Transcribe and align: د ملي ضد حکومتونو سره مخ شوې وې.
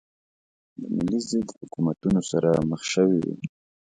د 0.79 0.81
ملي 0.95 1.19
ضد 1.29 1.47
حکومتونو 1.59 2.21
سره 2.31 2.49
مخ 2.69 2.81
شوې 2.93 3.17
وې. 3.23 3.35